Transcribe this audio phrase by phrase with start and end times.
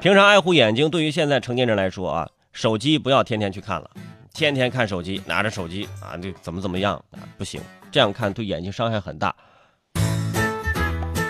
[0.00, 3.90] 平常爱护眼睛，对于现在成年人来说啊，手机不要天天去看了，
[4.32, 7.60] 天天看手机，拿着手机啊，就怎么怎么样啊，不行，
[7.90, 9.34] 这样看对眼睛伤害很大。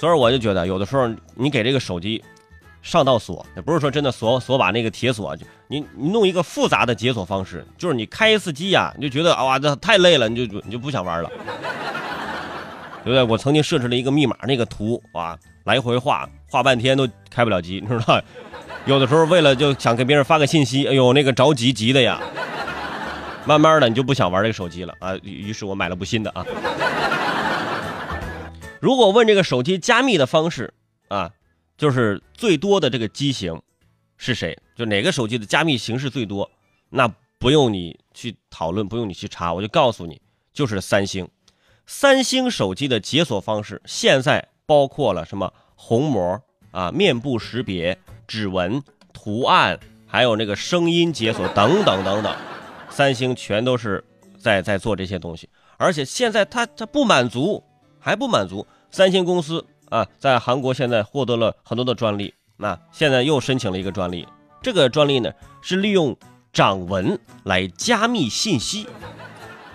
[0.00, 2.24] 所以我就觉得，有的时候你给这个手机
[2.80, 11.30] 上道锁，也不是说真的锁锁把那个铁锁，就你你弄一个复杂的解锁方式，就是你开一次机呀，你就觉得啊哇这太累了，你就你就不想玩了，
[13.04, 13.22] 对不对？
[13.22, 18.22] 我曾经设置了一个密码，那个图哇来回画画半天都开不了机，你知道。
[18.86, 22.20] 有的时候为了就想给别人发个信息，哎呦那个着急急的呀，
[23.44, 25.16] 慢慢的你就不想玩这个手机了啊。
[25.24, 26.46] 于是我买了部新的啊。
[28.78, 30.72] 如果问这个手机加密的方式
[31.08, 31.32] 啊，
[31.76, 33.60] 就是最多的这个机型
[34.16, 34.56] 是谁？
[34.76, 36.48] 就哪个手机的加密形式最多？
[36.90, 41.28] 那不用你去讨论，不用你去查，我就告诉你，就是三星。
[41.84, 47.98] 三星手机的解锁方式现在包括了什么虹膜啊、面部识别。
[48.26, 48.82] 指纹、
[49.12, 52.34] 图案，还有那个声音解锁等等等等，
[52.88, 54.02] 三星全都是
[54.38, 55.46] 在在做这些东西。
[55.76, 57.62] 而且现在它它不满足，
[58.00, 58.66] 还不满足。
[58.90, 64.26] 三星公司啊，在韩国现在获得了很多的专利，那现在又申请了一个专利。
[64.62, 66.16] 这个专利呢，是利用
[66.50, 68.86] 掌纹来加密信息，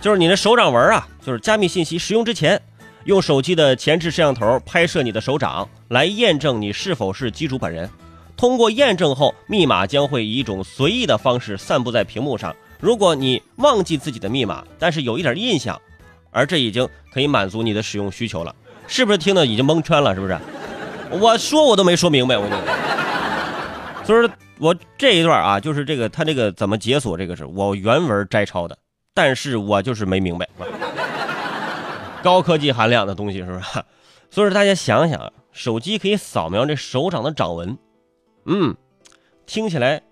[0.00, 1.96] 就是你的手掌纹啊，就是加密信息。
[1.96, 2.60] 使用之前，
[3.04, 7.88] 用手机的前置摄像头拍摄你的手掌，来验证你是否是机主本人。
[8.36, 12.54] 通过验证后，密码将会以一种随意的方式散布在屏幕上。
[12.80, 15.80] 如果你忘记自己的密码，但是有一点印象，
[16.30, 18.54] 而这已经可以满足你的使用需求了，
[18.88, 20.14] 是不是听得已经蒙圈了？
[20.14, 20.36] 是不是？
[21.10, 22.74] 我说我都没说明白，我跟你说。
[24.04, 28.76] 所以说我这一段啊，就是这个他这个怎么解锁这个是我原文摘抄的，
[29.14, 30.48] 但是我就是没明白，
[32.22, 33.64] 高科技含量的东西是不是？
[34.30, 37.76] 所以说大家想想，手机可以扫描这手掌的掌纹。
[38.44, 38.74] 嗯，
[39.44, 40.02] 听起来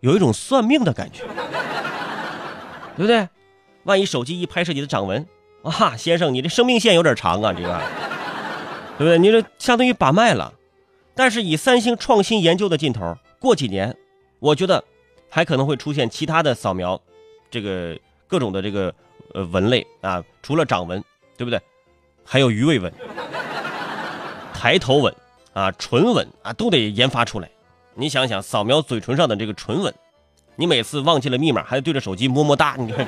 [0.00, 1.24] 有一种算命的感觉，
[2.96, 3.28] 对不对？
[3.84, 5.26] 万一手机一拍摄你的掌纹，
[5.62, 7.80] 啊，先生，你这生命线有点长啊，这个，
[8.98, 9.18] 对不对？
[9.18, 10.52] 你这相当于把脉了。
[11.14, 13.96] 但是以三星创新研究的劲头，过几年，
[14.40, 14.82] 我觉得
[15.30, 17.00] 还可能会出现其他的扫描，
[17.50, 18.94] 这个各种的这个
[19.32, 21.02] 呃纹类啊，除了掌纹，
[21.36, 21.60] 对不对？
[22.24, 22.92] 还有鱼尾纹、
[24.52, 25.14] 抬头纹。
[25.52, 27.48] 啊，唇纹啊，都得研发出来。
[27.94, 29.94] 你想想，扫描嘴唇上的这个唇纹，
[30.56, 32.74] 你每次忘记了密码，还得对着手机么么哒。
[32.76, 33.06] 你看，